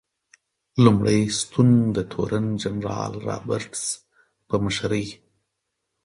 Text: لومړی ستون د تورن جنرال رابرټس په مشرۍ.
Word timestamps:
لومړی 0.83 1.19
ستون 1.39 1.69
د 1.95 1.97
تورن 2.11 2.45
جنرال 2.63 3.13
رابرټس 3.27 3.83
په 4.47 4.55
مشرۍ. 4.63 5.07